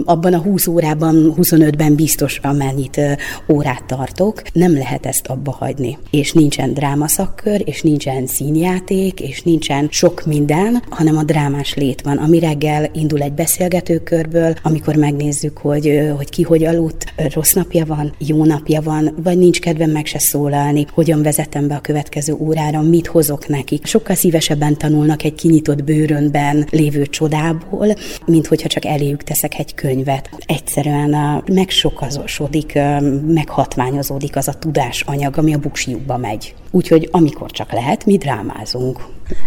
abban 0.05 0.35
a 0.35 0.39
20 0.39 0.67
órában, 0.67 1.35
25-ben 1.37 1.95
biztos, 1.95 2.39
amennyit 2.43 2.97
ö, 2.97 3.13
órát 3.49 3.85
tartok. 3.85 4.43
Nem 4.53 4.73
lehet 4.73 5.07
ezt 5.07 5.27
abba 5.27 5.51
hagyni. 5.51 5.99
És 6.11 6.33
nincsen 6.33 6.75
drámaszakkör, 6.75 7.63
és 7.65 7.83
nincsen 7.83 8.27
színjáték, 8.27 9.21
és 9.21 9.43
nincsen 9.43 9.89
sok 9.91 10.27
minden, 10.27 10.83
hanem 10.91 11.17
a 11.17 11.23
drámás 11.23 11.75
lét 11.75 12.01
van, 12.01 12.17
ami 12.17 12.39
reggel 12.39 12.91
indul 12.93 13.23
egy 13.23 13.33
beszélgetőkörből, 13.33 14.55
amikor 14.63 14.95
megnézzük, 14.97 15.59
hogy, 15.59 16.11
hogy 16.17 16.31
ki 16.31 16.43
hogy 16.43 16.65
aludt, 16.65 17.13
rossz 17.35 17.53
napja 17.53 17.85
van, 17.87 18.15
jó 18.19 18.45
napja 18.45 18.81
van, 18.81 19.15
vagy 19.23 19.39
nincs 19.39 19.61
kedvem 19.61 19.91
meg 19.91 20.07
se 20.07 20.19
szólalni, 20.19 20.87
hogyan 20.95 21.23
vezetem 21.23 21.69
be 21.69 21.75
a 21.75 21.81
következő 21.81 22.35
órára, 22.39 22.83
mit 22.83 23.07
hozok 23.07 23.49
nekik. 23.49 23.87
Sokkal 23.87 24.17
szívesebben 24.17 24.77
tanul 24.77 25.05
tanulnak 25.07 25.25
egy 25.25 25.35
kinyitott 25.35 25.85
bőrönben 25.85 26.67
lévő 26.71 27.07
csodából, 27.07 27.95
mint 28.25 28.47
hogyha 28.47 28.69
csak 28.69 28.85
eléjük 28.85 29.23
teszek 29.23 29.59
egy 29.59 29.75
könyvet. 29.75 30.31
Egyszerűen 30.47 31.15
a, 31.15 31.43
megsokazosodik, 31.47 32.79
meghatványozódik 33.27 34.37
az 34.37 34.49
a 34.49 34.53
tudásanyag, 34.53 35.39
ami 35.39 35.55
a 35.55 35.59
buksijukba 35.59 36.17
megy. 36.17 36.55
Úgyhogy 36.77 37.09
amikor 37.11 37.51
csak 37.51 37.73
lehet, 37.73 38.07
mi 38.07 38.17
drámázunk. 38.17 39.01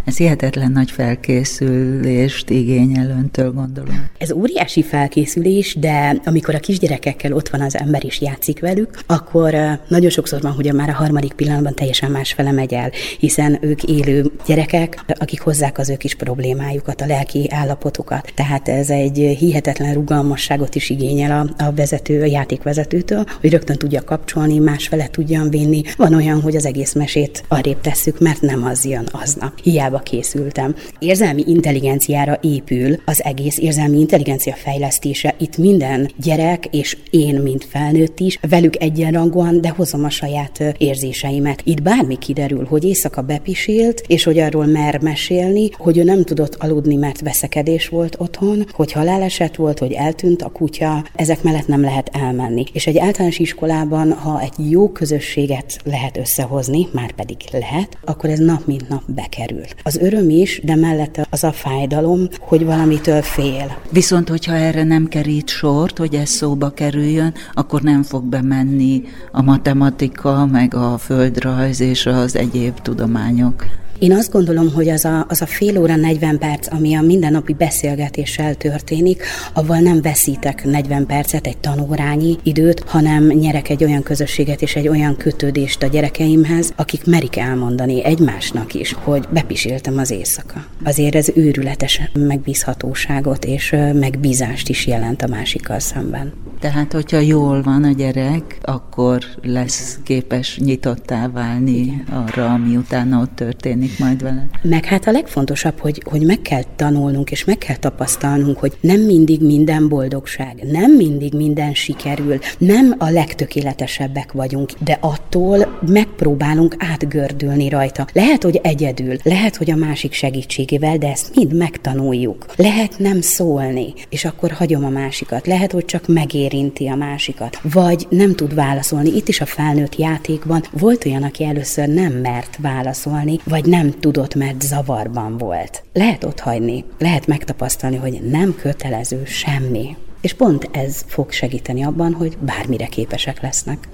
Ez 0.05 0.17
hihetetlen 0.17 0.71
nagy 0.71 0.91
felkészülést 0.91 2.49
igényel 2.49 3.09
öntől, 3.09 3.51
gondolom. 3.51 4.09
Ez 4.17 4.31
óriási 4.31 4.83
felkészülés, 4.83 5.75
de 5.75 6.21
amikor 6.25 6.55
a 6.55 6.59
kisgyerekekkel 6.59 7.33
ott 7.33 7.49
van 7.49 7.61
az 7.61 7.77
ember 7.77 8.05
és 8.05 8.21
játszik 8.21 8.59
velük, 8.59 8.99
akkor 9.05 9.55
nagyon 9.87 10.09
sokszor 10.09 10.41
van, 10.41 10.51
hogy 10.51 10.73
már 10.73 10.89
a 10.89 10.93
harmadik 10.93 11.33
pillanatban 11.33 11.75
teljesen 11.75 12.11
más 12.11 12.33
fele 12.33 12.51
megy 12.51 12.73
el, 12.73 12.91
hiszen 13.19 13.57
ők 13.61 13.83
élő 13.83 14.31
gyerekek, 14.45 15.03
akik 15.19 15.41
hozzák 15.41 15.77
az 15.77 15.89
ő 15.89 15.95
kis 15.95 16.15
problémájukat, 16.15 17.01
a 17.01 17.05
lelki 17.05 17.47
állapotukat. 17.51 18.31
Tehát 18.35 18.67
ez 18.67 18.89
egy 18.89 19.35
hihetetlen 19.39 19.93
rugalmasságot 19.93 20.75
is 20.75 20.89
igényel 20.89 21.53
a, 21.57 21.63
a 21.63 21.71
vezető, 21.71 22.21
a 22.21 22.25
játékvezetőtől, 22.25 23.23
hogy 23.41 23.51
rögtön 23.51 23.77
tudja 23.77 24.03
kapcsolni, 24.03 24.57
más 24.57 24.87
fele 24.87 25.07
tudjan 25.07 25.49
vinni. 25.49 25.81
Van 25.97 26.13
olyan, 26.13 26.41
hogy 26.41 26.55
az 26.55 26.65
egész 26.65 26.93
mesét 26.93 27.17
arrébb 27.47 27.81
tesszük, 27.81 28.19
mert 28.19 28.41
nem 28.41 28.63
az 28.63 28.85
jön 28.85 29.07
aznap. 29.11 29.59
Hiába 29.63 29.99
készültem. 29.99 30.75
Érzelmi 30.99 31.43
intelligenciára 31.47 32.39
épül 32.41 33.01
az 33.05 33.23
egész 33.23 33.57
érzelmi 33.57 33.99
intelligencia 33.99 34.53
fejlesztése. 34.53 35.35
Itt 35.39 35.57
minden 35.57 36.11
gyerek 36.15 36.65
és 36.71 36.97
én, 37.09 37.35
mint 37.35 37.65
felnőtt 37.65 38.19
is, 38.19 38.39
velük 38.49 38.81
egyenrangúan, 38.81 39.61
de 39.61 39.69
hozom 39.69 40.03
a 40.03 40.09
saját 40.09 40.75
érzéseimet. 40.77 41.61
Itt 41.63 41.81
bármi 41.81 42.17
kiderül, 42.17 42.65
hogy 42.65 42.83
éjszaka 42.83 43.21
bepisilt, 43.21 44.03
és 44.07 44.23
hogy 44.23 44.39
arról 44.39 44.65
mer 44.65 45.01
mesélni, 45.01 45.69
hogy 45.77 45.97
ő 45.97 46.03
nem 46.03 46.23
tudott 46.23 46.55
aludni, 46.55 46.95
mert 46.95 47.21
veszekedés 47.21 47.87
volt 47.87 48.15
otthon, 48.17 48.65
hogy 48.71 48.91
haláleset 48.91 49.55
volt, 49.55 49.79
hogy 49.79 49.91
eltűnt 49.91 50.41
a 50.41 50.49
kutya, 50.49 51.05
ezek 51.15 51.43
mellett 51.43 51.67
nem 51.67 51.81
lehet 51.81 52.09
elmenni. 52.13 52.63
És 52.73 52.87
egy 52.87 52.97
általános 52.97 53.39
iskolában, 53.39 54.13
ha 54.13 54.41
egy 54.41 54.71
jó 54.71 54.89
közösséget 54.89 55.77
lehet 55.83 56.17
összehozni, 56.17 56.87
már 56.91 57.08
pedig 57.11 57.37
lehet, 57.51 57.97
akkor 58.05 58.29
ez 58.29 58.39
nap 58.39 58.65
mint 58.65 58.89
nap 58.89 59.03
bekerül. 59.07 59.63
Az 59.83 59.97
öröm 59.97 60.29
is, 60.29 60.61
de 60.63 60.75
mellette 60.75 61.27
az 61.29 61.43
a 61.43 61.51
fájdalom, 61.51 62.27
hogy 62.39 62.65
valamitől 62.65 63.21
fél. 63.21 63.77
Viszont, 63.91 64.29
hogyha 64.29 64.53
erre 64.53 64.83
nem 64.83 65.07
kerít 65.07 65.47
sort, 65.47 65.97
hogy 65.97 66.15
ez 66.15 66.29
szóba 66.29 66.69
kerüljön, 66.69 67.33
akkor 67.53 67.81
nem 67.81 68.03
fog 68.03 68.23
bemenni 68.23 69.03
a 69.31 69.41
matematika, 69.41 70.45
meg 70.45 70.73
a 70.73 70.97
földrajz 70.97 71.79
és 71.79 72.05
az 72.05 72.35
egyéb 72.35 72.79
tudományok. 72.81 73.65
Én 73.99 74.13
azt 74.13 74.31
gondolom, 74.31 74.73
hogy 74.73 74.89
az 74.89 75.05
a, 75.05 75.25
az 75.29 75.41
a 75.41 75.45
fél 75.45 75.79
óra, 75.79 75.95
40 75.95 76.37
perc, 76.37 76.73
ami 76.73 76.95
a 76.95 77.01
mindennapi 77.01 77.53
beszélgetéssel 77.53 78.55
történik, 78.55 79.23
avval 79.53 79.79
nem 79.79 80.01
veszítek 80.01 80.65
40 80.65 81.05
percet, 81.05 81.47
egy 81.47 81.57
tanórányi 81.57 82.37
időt, 82.43 82.83
hanem 82.87 83.27
nyerek 83.27 83.69
egy 83.69 83.83
olyan 83.83 84.03
közösséget 84.03 84.61
és 84.61 84.75
egy 84.75 84.87
olyan 84.87 85.17
kötődést 85.17 85.83
a 85.83 85.87
gyerekeimhez, 85.87 86.73
akik 86.75 87.05
merik 87.05 87.37
elmondani 87.37 88.03
egymásnak 88.03 88.73
is, 88.73 88.95
hogy 89.03 89.27
bepiséltem 89.31 89.97
az 89.97 90.11
éjszaka. 90.11 90.65
Azért 90.83 91.15
ez 91.15 91.31
őrületes 91.35 92.01
megbízhatóságot 92.13 93.45
és 93.45 93.75
megbízást 93.93 94.69
is 94.69 94.87
jelent 94.87 95.21
a 95.21 95.27
másikkal 95.27 95.79
szemben. 95.79 96.33
Tehát, 96.59 96.93
hogyha 96.93 97.19
jól 97.19 97.61
van 97.61 97.83
a 97.83 97.91
gyerek, 97.91 98.57
akkor 98.61 99.23
lesz 99.41 99.99
képes 100.03 100.57
nyitottá 100.57 101.27
válni 101.27 102.03
arra, 102.11 102.53
ami 102.53 102.75
utána 102.75 103.21
ott 103.21 103.35
történik 103.35 103.88
majd 103.97 104.23
vele. 104.23 104.47
Meg 104.61 104.85
hát 104.85 105.07
a 105.07 105.11
legfontosabb, 105.11 105.79
hogy, 105.79 106.01
hogy 106.05 106.25
meg 106.25 106.41
kell 106.41 106.63
tanulnunk, 106.75 107.31
és 107.31 107.45
meg 107.45 107.57
kell 107.57 107.75
tapasztalnunk, 107.75 108.57
hogy 108.57 108.77
nem 108.81 109.01
mindig 109.01 109.41
minden 109.41 109.87
boldogság, 109.87 110.63
nem 110.71 110.91
mindig 110.91 111.33
minden 111.33 111.73
sikerül, 111.73 112.39
nem 112.57 112.95
a 112.97 113.09
legtökéletesebbek 113.09 114.31
vagyunk, 114.31 114.71
de 114.83 114.97
attól 115.01 115.79
megpróbálunk 115.87 116.75
átgördülni 116.77 117.69
rajta. 117.69 118.07
Lehet, 118.13 118.43
hogy 118.43 118.59
egyedül, 118.63 119.15
lehet, 119.23 119.55
hogy 119.55 119.71
a 119.71 119.75
másik 119.75 120.13
segítségével, 120.13 120.97
de 120.97 121.07
ezt 121.09 121.35
mind 121.35 121.53
megtanuljuk. 121.53 122.45
Lehet 122.55 122.97
nem 122.97 123.21
szólni, 123.21 123.93
és 124.09 124.25
akkor 124.25 124.51
hagyom 124.51 124.85
a 124.85 124.89
másikat. 124.89 125.47
Lehet, 125.47 125.71
hogy 125.71 125.85
csak 125.85 126.07
megér 126.07 126.49
érinti 126.53 126.87
a 126.87 126.95
másikat, 126.95 127.59
vagy 127.61 128.07
nem 128.09 128.35
tud 128.35 128.53
válaszolni. 128.53 129.15
Itt 129.15 129.27
is 129.27 129.41
a 129.41 129.45
felnőtt 129.45 129.95
játékban 129.95 130.63
volt 130.71 131.05
olyan, 131.05 131.23
aki 131.23 131.43
először 131.43 131.87
nem 131.87 132.13
mert 132.13 132.57
válaszolni, 132.61 133.39
vagy 133.43 133.65
nem 133.65 133.78
tudott, 133.87 134.35
mert 134.35 134.61
zavarban 134.61 135.37
volt. 135.37 135.83
Lehet 135.93 136.23
ott 136.23 136.39
hagyni, 136.39 136.85
lehet 136.97 137.27
megtapasztalni, 137.27 137.95
hogy 137.95 138.19
nem 138.29 138.55
kötelező 138.55 139.25
semmi. 139.25 139.97
És 140.21 140.33
pont 140.33 140.69
ez 140.71 141.03
fog 141.07 141.31
segíteni 141.31 141.83
abban, 141.83 142.13
hogy 142.13 142.37
bármire 142.37 142.85
képesek 142.85 143.41
lesznek. 143.41 143.87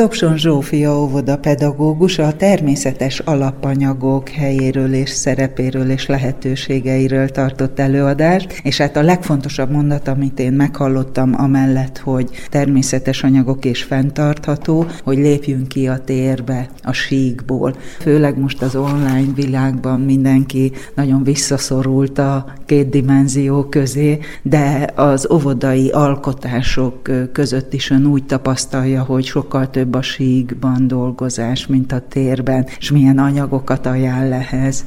Dobson 0.00 0.36
Zsófia 0.36 1.00
óvoda 1.00 1.38
pedagógus 1.38 2.18
a 2.18 2.36
természetes 2.36 3.18
alapanyagok 3.18 4.28
helyéről 4.28 4.92
és 4.92 5.10
szerepéről 5.10 5.90
és 5.90 6.06
lehetőségeiről 6.06 7.28
tartott 7.28 7.78
előadást, 7.78 8.60
és 8.62 8.76
hát 8.78 8.96
a 8.96 9.02
legfontosabb 9.02 9.70
mondat, 9.70 10.08
amit 10.08 10.38
én 10.38 10.52
meghallottam 10.52 11.34
amellett, 11.36 11.98
hogy 11.98 12.30
természetes 12.48 13.22
anyagok 13.22 13.64
és 13.64 13.82
fenntartható, 13.82 14.86
hogy 15.04 15.16
lépjünk 15.16 15.68
ki 15.68 15.88
a 15.88 15.98
térbe, 16.04 16.68
a 16.82 16.92
síkból. 16.92 17.74
Főleg 17.98 18.38
most 18.38 18.62
az 18.62 18.76
online 18.76 19.32
világban 19.34 20.00
mindenki 20.00 20.72
nagyon 20.94 21.22
visszaszorult 21.22 22.18
a 22.18 22.52
két 22.66 22.88
dimenzió 22.88 23.64
közé, 23.64 24.18
de 24.42 24.92
az 24.94 25.28
óvodai 25.32 25.88
alkotások 25.88 27.10
között 27.32 27.72
is 27.72 27.90
ön 27.90 28.06
úgy 28.06 28.24
tapasztalja, 28.24 29.02
hogy 29.02 29.24
sokkal 29.24 29.70
több 29.70 29.88
a 29.94 30.02
síkban 30.02 30.86
dolgozás, 30.86 31.66
mint 31.66 31.92
a 31.92 32.00
térben, 32.08 32.66
és 32.78 32.90
milyen 32.90 33.18
anyagokat 33.18 33.86
ajánl 33.86 34.32
ehhez. 34.32 34.84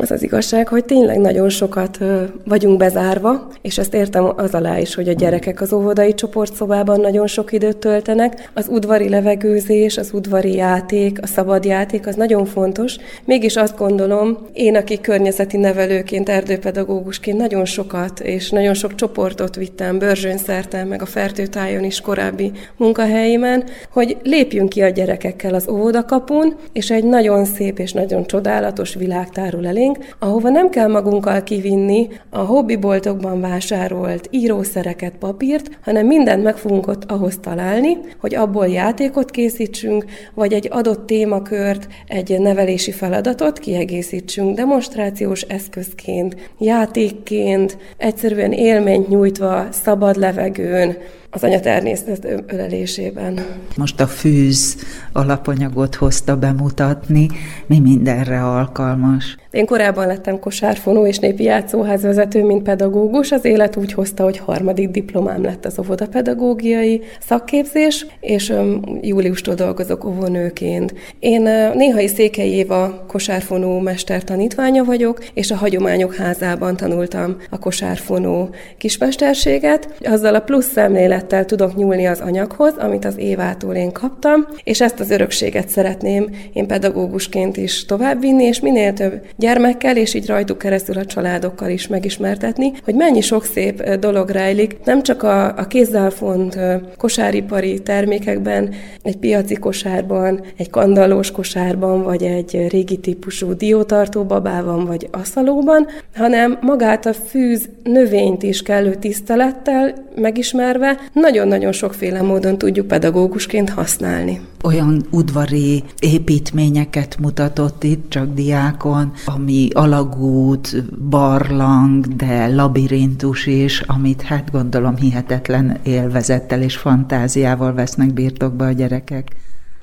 Az 0.00 0.10
az 0.10 0.22
igazság, 0.22 0.68
hogy 0.68 0.84
tényleg 0.84 1.18
nagyon 1.18 1.48
sokat 1.48 1.98
vagyunk 2.44 2.78
bezárva, 2.78 3.48
és 3.62 3.78
ezt 3.78 3.94
értem 3.94 4.32
az 4.36 4.54
alá 4.54 4.78
is, 4.78 4.94
hogy 4.94 5.08
a 5.08 5.12
gyerekek 5.12 5.60
az 5.60 5.72
óvodai 5.72 6.14
csoportszobában 6.14 7.00
nagyon 7.00 7.26
sok 7.26 7.52
időt 7.52 7.76
töltenek. 7.76 8.50
Az 8.54 8.68
udvari 8.70 9.08
levegőzés, 9.08 9.96
az 9.96 10.10
udvari 10.12 10.54
játék, 10.54 11.18
a 11.22 11.26
szabad 11.26 11.64
játék 11.64 12.06
az 12.06 12.14
nagyon 12.14 12.44
fontos. 12.44 12.96
Mégis 13.24 13.56
azt 13.56 13.78
gondolom, 13.78 14.38
én, 14.52 14.76
aki 14.76 15.00
környezeti 15.00 15.56
nevelőként, 15.56 16.28
erdőpedagógusként 16.28 17.38
nagyon 17.38 17.64
sokat 17.64 18.20
és 18.20 18.50
nagyon 18.50 18.74
sok 18.74 18.94
csoportot 18.94 19.56
vittem 19.56 19.98
Börzsönszerte, 19.98 20.84
meg 20.84 21.02
a 21.02 21.06
Fertőtájon 21.06 21.84
is 21.84 22.00
korábbi 22.00 22.52
munkahelyémen, 22.76 23.64
hogy 23.90 24.16
lépjünk 24.22 24.68
ki 24.68 24.82
a 24.82 24.88
gyerekekkel 24.88 25.54
az 25.54 25.68
óvodakapun, 25.68 26.56
és 26.72 26.90
egy 26.90 27.04
nagyon 27.04 27.44
szép 27.44 27.78
és 27.78 27.92
nagyon 27.92 28.26
csodálatos 28.26 28.94
világ 28.94 29.30
tárul 29.30 29.66
elénk, 29.66 29.86
szeretnénk, 29.94 30.16
ahova 30.18 30.48
nem 30.48 30.70
kell 30.70 30.88
magunkkal 30.88 31.42
kivinni 31.42 32.08
a 32.30 32.38
hobbiboltokban 32.38 33.40
vásárolt 33.40 34.28
írószereket, 34.30 35.12
papírt, 35.18 35.78
hanem 35.84 36.06
mindent 36.06 36.42
meg 36.42 36.56
fogunk 36.56 36.86
ott 36.86 37.10
ahhoz 37.10 37.38
találni, 37.40 37.96
hogy 38.20 38.34
abból 38.34 38.66
játékot 38.66 39.30
készítsünk, 39.30 40.04
vagy 40.34 40.52
egy 40.52 40.68
adott 40.70 41.06
témakört, 41.06 41.88
egy 42.06 42.40
nevelési 42.40 42.92
feladatot 42.92 43.58
kiegészítsünk 43.58 44.56
demonstrációs 44.56 45.40
eszközként, 45.40 46.36
játékként, 46.58 47.78
egyszerűen 47.96 48.52
élményt 48.52 49.08
nyújtva 49.08 49.66
szabad 49.70 50.16
levegőn, 50.16 50.96
az 51.30 51.44
anyatermészet 51.44 52.26
ölelésében. 52.46 53.40
Most 53.76 54.00
a 54.00 54.06
fűz 54.06 54.76
alapanyagot 55.12 55.94
hozta 55.94 56.36
bemutatni, 56.36 57.28
mi 57.66 57.78
mindenre 57.78 58.44
alkalmas. 58.44 59.36
Én 59.50 59.66
korábban 59.66 60.06
lettem 60.06 60.40
kosárfonó 60.40 61.06
és 61.06 61.18
népi 61.18 61.42
játszóházvezető, 61.42 62.44
mint 62.44 62.62
pedagógus. 62.62 63.32
Az 63.32 63.44
élet 63.44 63.76
úgy 63.76 63.92
hozta, 63.92 64.22
hogy 64.22 64.38
harmadik 64.38 64.88
diplomám 64.88 65.42
lett 65.42 65.64
az 65.64 65.78
óvodapedagógiai 65.78 67.02
szakképzés, 67.20 68.06
és 68.20 68.52
júliustól 69.00 69.54
dolgozok 69.54 70.04
óvónőként. 70.04 70.94
Én 71.18 71.42
néhai 71.74 72.06
Székely 72.06 72.48
Éva 72.48 73.04
kosárfonó 73.08 73.78
mester 73.78 74.24
tanítványa 74.24 74.84
vagyok, 74.84 75.24
és 75.34 75.50
a 75.50 75.56
Hagyományok 75.56 76.14
Házában 76.14 76.76
tanultam 76.76 77.36
a 77.50 77.58
kosárfonó 77.58 78.48
kismesterséget. 78.78 79.88
Azzal 80.04 80.34
a 80.34 80.40
plusz 80.40 80.70
szemlélet 80.72 81.26
szeretettel 81.28 81.44
tudok 81.44 81.76
nyúlni 81.76 82.06
az 82.06 82.20
anyaghoz, 82.20 82.74
amit 82.78 83.04
az 83.04 83.18
Évától 83.18 83.74
én 83.74 83.92
kaptam, 83.92 84.46
és 84.64 84.80
ezt 84.80 85.00
az 85.00 85.10
örökséget 85.10 85.68
szeretném 85.68 86.30
én 86.52 86.66
pedagógusként 86.66 87.56
is 87.56 87.84
továbbvinni, 87.84 88.44
és 88.44 88.60
minél 88.60 88.92
több 88.92 89.20
gyermekkel, 89.38 89.96
és 89.96 90.14
így 90.14 90.26
rajtuk 90.26 90.58
keresztül 90.58 90.98
a 90.98 91.04
családokkal 91.04 91.70
is 91.70 91.86
megismertetni, 91.86 92.72
hogy 92.84 92.94
mennyi 92.94 93.20
sok 93.20 93.44
szép 93.44 93.94
dolog 93.94 94.28
rejlik, 94.30 94.76
nem 94.84 95.02
csak 95.02 95.22
a, 95.22 95.56
a 95.56 95.66
kézzel 95.66 96.10
font 96.10 96.58
kosáripari 96.96 97.82
termékekben, 97.82 98.74
egy 99.02 99.16
piaci 99.16 99.54
kosárban, 99.54 100.40
egy 100.56 100.70
kandallós 100.70 101.30
kosárban, 101.30 102.02
vagy 102.02 102.22
egy 102.22 102.66
régi 102.68 102.96
típusú 102.96 103.52
diótartó 103.52 104.24
babában, 104.24 104.84
vagy 104.84 105.08
aszalóban, 105.10 105.86
hanem 106.14 106.58
magát 106.60 107.06
a 107.06 107.12
fűz 107.12 107.68
növényt 107.82 108.42
is 108.42 108.62
kellő 108.62 108.94
tisztelettel 108.94 109.94
megismerve 110.14 110.98
nagyon-nagyon 111.12 111.72
sokféle 111.72 112.22
módon 112.22 112.58
tudjuk 112.58 112.86
pedagógusként 112.86 113.70
használni. 113.70 114.40
Olyan 114.62 115.06
udvari 115.10 115.84
építményeket 115.98 117.16
mutatott 117.18 117.84
itt 117.84 118.10
csak 118.10 118.34
diákon, 118.34 119.12
ami 119.34 119.68
alagút, 119.72 120.84
barlang, 121.08 122.06
de 122.06 122.46
labirintus 122.46 123.46
is, 123.46 123.80
amit 123.80 124.22
hát 124.22 124.50
gondolom 124.50 124.96
hihetetlen 124.96 125.78
élvezettel 125.82 126.62
és 126.62 126.76
fantáziával 126.76 127.72
vesznek 127.74 128.12
birtokba 128.12 128.66
a 128.66 128.72
gyerekek. 128.72 129.36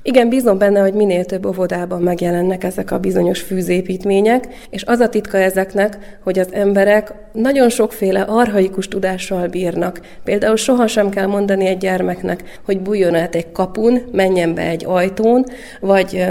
Igen, 0.07 0.29
bízom 0.29 0.57
benne, 0.57 0.79
hogy 0.79 0.93
minél 0.93 1.25
több 1.25 1.45
óvodában 1.45 2.01
megjelennek 2.01 2.63
ezek 2.63 2.91
a 2.91 2.99
bizonyos 2.99 3.41
fűzépítmények, 3.41 4.47
és 4.69 4.83
az 4.83 4.99
a 4.99 5.09
titka 5.09 5.37
ezeknek, 5.37 6.17
hogy 6.23 6.39
az 6.39 6.47
emberek 6.51 7.13
nagyon 7.31 7.69
sokféle 7.69 8.21
arhaikus 8.21 8.87
tudással 8.87 9.47
bírnak. 9.47 9.99
Például 10.23 10.55
sohasem 10.55 11.09
kell 11.09 11.25
mondani 11.25 11.65
egy 11.65 11.77
gyermeknek, 11.77 12.59
hogy 12.65 12.79
bújjon 12.79 13.15
át 13.15 13.35
egy 13.35 13.51
kapun, 13.51 14.01
menjen 14.11 14.53
be 14.53 14.61
egy 14.61 14.85
ajtón, 14.85 15.45
vagy 15.79 16.25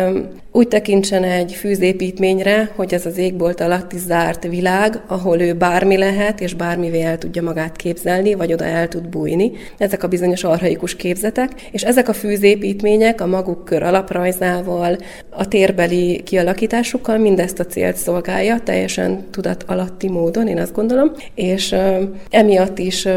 úgy 0.57 0.69
tekintsen 0.69 1.25
egy 1.25 1.53
fűzépítményre, 1.53 2.71
hogy 2.77 2.95
ez 2.95 3.07
az 3.07 3.19
égbolt 3.19 3.61
alatti 3.61 3.99
zárt 3.99 4.45
világ, 4.45 5.01
ahol 5.07 5.41
ő 5.41 5.53
bármi 5.53 5.97
lehet, 5.97 6.41
és 6.41 6.55
bármivé 6.55 7.03
el 7.03 7.19
tudja 7.19 7.43
magát 7.43 7.77
képzelni, 7.77 8.35
vagy 8.35 8.53
oda 8.53 8.65
el 8.65 8.89
tud 8.89 9.09
bújni. 9.09 9.53
Ezek 9.79 10.03
a 10.03 10.09
bizonyos 10.09 10.45
arhaikus 10.45 10.97
képzetek, 10.97 11.51
és 11.71 11.83
ezek 11.83 12.09
a 12.09 12.13
fűzépítmények 12.13 13.21
a 13.21 13.27
maguk 13.27 13.63
kör 13.64 13.83
alaprajzával, 13.83 14.96
a 15.31 15.48
térbeli 15.48 16.22
kialakításukkal 16.24 17.18
mindezt 17.18 17.61
a 17.61 17.66
célt 17.66 17.96
szolgálja, 17.96 18.61
teljesen 18.64 19.24
tudat 19.31 19.64
alatti 19.66 20.09
módon, 20.09 20.48
én 20.48 20.59
azt 20.59 20.74
gondolom, 20.74 21.11
és 21.35 21.74
emiatt 22.31 22.79
is 22.79 23.09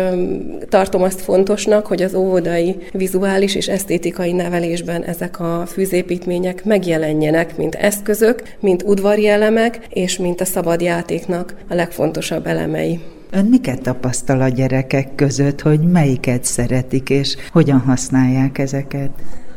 tartom 0.69 1.01
azt 1.03 1.21
fontosnak, 1.21 1.86
hogy 1.86 2.01
az 2.01 2.13
óvodai 2.13 2.75
vizuális 2.91 3.55
és 3.55 3.67
esztétikai 3.67 4.31
nevelésben 4.31 5.03
ezek 5.03 5.39
a 5.39 5.65
fűzépítmények 5.65 6.65
megjelenjenek 6.65 7.57
mint 7.57 7.75
eszközök, 7.75 8.43
mint 8.60 8.83
udvari 8.83 9.27
elemek, 9.27 9.79
és 9.89 10.17
mint 10.17 10.41
a 10.41 10.45
szabad 10.45 10.81
játéknak 10.81 11.55
a 11.69 11.73
legfontosabb 11.73 12.47
elemei. 12.47 12.99
Ön 13.31 13.45
miket 13.45 13.81
tapasztal 13.81 14.41
a 14.41 14.47
gyerekek 14.47 15.15
között, 15.15 15.62
hogy 15.62 15.79
melyiket 15.79 16.43
szeretik, 16.43 17.10
és 17.10 17.36
hogyan 17.51 17.79
használják 17.79 18.57
ezeket? 18.57 19.10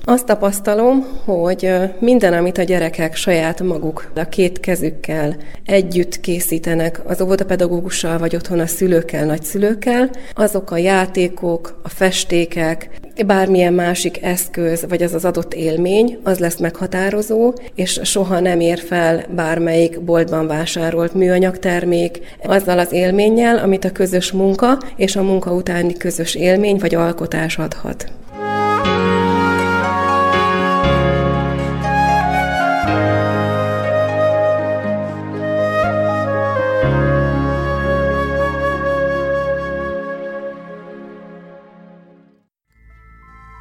Azt 0.04 0.26
tapasztalom, 0.26 1.06
hogy 1.24 1.72
minden, 1.98 2.32
amit 2.32 2.58
a 2.58 2.62
gyerekek 2.62 3.14
saját 3.14 3.62
maguk 3.62 4.10
a 4.14 4.24
két 4.24 4.60
kezükkel 4.60 5.36
együtt 5.64 6.20
készítenek 6.20 7.00
az 7.06 7.20
óvodapedagógussal, 7.20 8.18
vagy 8.18 8.34
otthon 8.34 8.60
a 8.60 8.66
szülőkkel, 8.66 9.24
nagyszülőkkel, 9.24 10.10
azok 10.34 10.70
a 10.70 10.76
játékok, 10.76 11.80
a 11.82 11.88
festékek, 11.88 12.90
bármilyen 13.26 13.72
másik 13.72 14.22
eszköz, 14.22 14.86
vagy 14.88 15.02
az 15.02 15.14
az 15.14 15.24
adott 15.24 15.54
élmény, 15.54 16.18
az 16.22 16.38
lesz 16.38 16.58
meghatározó, 16.58 17.52
és 17.74 18.00
soha 18.02 18.40
nem 18.40 18.60
ér 18.60 18.78
fel 18.78 19.24
bármelyik 19.34 20.00
boltban 20.00 20.46
vásárolt 20.46 21.14
műanyag 21.14 21.58
termék 21.58 22.20
azzal 22.42 22.78
az 22.78 22.92
élménnyel, 22.92 23.56
amit 23.56 23.84
a 23.84 23.92
közös 23.92 24.32
munka 24.32 24.78
és 24.96 25.16
a 25.16 25.22
munka 25.22 25.52
utáni 25.52 25.92
közös 25.92 26.34
élmény 26.34 26.76
vagy 26.76 26.94
alkotás 26.94 27.58
adhat. 27.58 28.12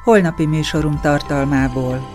Holnapi 0.04 0.46
műsorunk 0.46 1.00
tartalmából. 1.00 2.08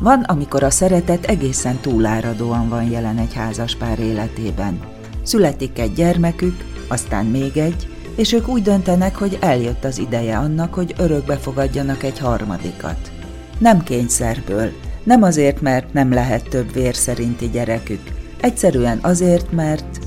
Van, 0.00 0.22
amikor 0.22 0.62
a 0.62 0.70
szeretet 0.70 1.24
egészen 1.24 1.76
túláradóan 1.76 2.68
van 2.68 2.90
jelen 2.90 3.18
egy 3.18 3.34
házaspár 3.34 3.98
életében. 3.98 4.80
Születik 5.22 5.78
egy 5.78 5.92
gyermekük, 5.92 6.64
aztán 6.88 7.26
még 7.26 7.56
egy, 7.56 7.88
és 8.16 8.32
ők 8.32 8.48
úgy 8.48 8.62
döntenek, 8.62 9.16
hogy 9.16 9.38
eljött 9.40 9.84
az 9.84 9.98
ideje 9.98 10.38
annak, 10.38 10.74
hogy 10.74 10.94
örökbe 10.98 11.36
fogadjanak 11.36 12.02
egy 12.02 12.18
harmadikat. 12.18 13.12
Nem 13.58 13.82
kényszerből, 13.82 14.70
nem 15.04 15.22
azért, 15.22 15.60
mert 15.60 15.92
nem 15.92 16.12
lehet 16.12 16.48
több 16.48 16.72
vér 16.72 16.94
szerinti 16.94 17.48
gyerekük, 17.50 18.02
egyszerűen 18.40 18.98
azért, 19.02 19.52
mert, 19.52 19.98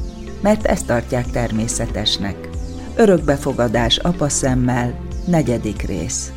mert 0.42 0.66
ezt 0.66 0.86
tartják 0.86 1.32
természetesnek. 1.32 2.50
Örökbefogadás 2.96 3.98
apa 3.98 4.30
szemmel, 4.30 4.94
negyedik 5.26 5.82
rész. 5.82 6.32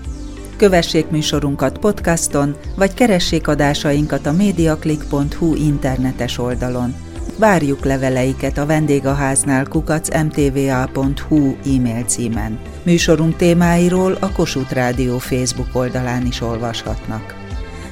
Kövessék 0.56 1.08
műsorunkat 1.10 1.78
podcaston, 1.78 2.56
vagy 2.76 2.94
keressék 2.94 3.48
adásainkat 3.48 4.26
a 4.26 4.32
mediaclick.hu 4.32 5.54
internetes 5.54 6.38
oldalon. 6.38 6.94
Várjuk 7.38 7.84
leveleiket 7.84 8.58
a 8.58 8.66
vendégháznál 8.66 9.66
kukac 9.66 10.22
mtva.hu 10.22 11.56
e-mail 11.64 12.04
címen. 12.04 12.58
Műsorunk 12.82 13.36
témáiról 13.36 14.16
a 14.20 14.32
Kossuth 14.32 14.72
Rádió 14.72 15.18
Facebook 15.18 15.68
oldalán 15.72 16.26
is 16.26 16.40
olvashatnak. 16.40 17.34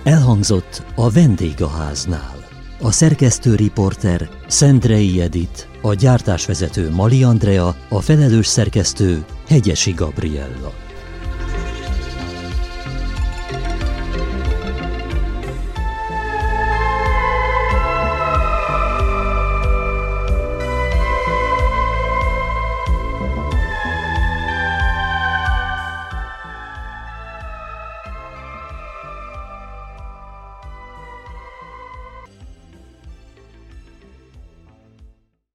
Elhangzott 0.05 0.83
a 0.95 1.11
vendégháznál. 1.11 2.37
A 2.81 2.91
szerkesztő 2.91 3.55
riporter 3.55 4.29
Szendrei 4.47 5.21
Edit, 5.21 5.69
a 5.83 5.95
gyártásvezető 5.95 6.91
Mali 6.91 7.23
Andrea, 7.23 7.75
a 7.89 8.01
felelős 8.01 8.47
szerkesztő 8.47 9.25
Hegyesi 9.49 9.93
Gabriella. 9.93 10.84